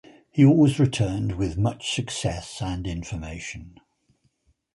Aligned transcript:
He 0.31 0.43
always 0.43 0.79
returned 0.79 1.33
with 1.35 1.59
much 1.59 1.93
success 1.93 2.59
and 2.59 2.87
information. 2.87 3.79